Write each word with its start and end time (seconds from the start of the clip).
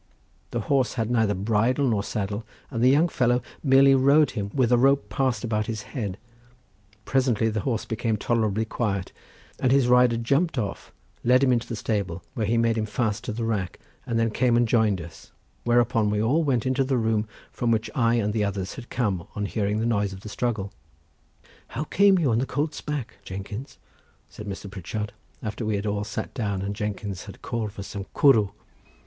The 0.49 0.61
horse 0.61 0.95
had 0.95 1.11
neither 1.11 1.35
bridle 1.35 1.87
nor 1.89 2.01
saddle, 2.01 2.43
and 2.71 2.83
the 2.83 2.89
young 2.89 3.07
fellow 3.07 3.43
merely 3.61 3.93
rode 3.93 4.31
him 4.31 4.49
with 4.51 4.71
a 4.71 4.77
rope, 4.79 5.09
passed 5.09 5.43
about 5.43 5.67
his 5.67 5.83
head—presently 5.93 7.49
the 7.49 7.59
horse 7.59 7.85
became 7.85 8.17
tolerably 8.17 8.65
quiet, 8.65 9.11
and 9.59 9.71
his 9.71 9.87
rider 9.87 10.17
jumping 10.17 10.63
off 10.63 10.91
led 11.23 11.43
him 11.43 11.53
into 11.53 11.67
the 11.67 11.75
stable, 11.75 12.23
where 12.33 12.47
he 12.47 12.57
made 12.57 12.79
him 12.79 12.87
fast 12.87 13.23
to 13.25 13.31
the 13.31 13.45
rack 13.45 13.77
and 14.07 14.17
then 14.17 14.31
came 14.31 14.57
and 14.57 14.67
joined 14.67 14.99
us, 14.99 15.33
whereupon 15.65 16.09
we 16.09 16.19
all 16.19 16.43
went 16.43 16.65
into 16.65 16.83
the 16.83 16.97
room 16.97 17.27
from 17.51 17.69
which 17.69 17.87
I 17.93 18.15
and 18.15 18.33
the 18.33 18.43
others 18.43 18.73
had 18.73 18.89
come 18.89 19.27
on 19.35 19.45
hearing 19.45 19.77
the 19.79 19.85
noise 19.85 20.13
of 20.13 20.21
the 20.21 20.29
struggle. 20.29 20.73
"How 21.67 21.83
came 21.83 22.17
you 22.17 22.31
on 22.31 22.39
the 22.39 22.47
colt's 22.47 22.81
back, 22.81 23.17
Jenkins?" 23.23 23.77
said 24.29 24.47
Mr. 24.47 24.67
Pritchard, 24.67 25.13
after 25.43 25.63
we 25.63 25.75
had 25.75 25.85
all 25.85 26.03
sat 26.03 26.33
down 26.33 26.63
and 26.63 26.75
Jenkins 26.75 27.25
had 27.25 27.43
called 27.43 27.71
for 27.71 27.83
some 27.83 28.07
cwrw. 28.15 28.51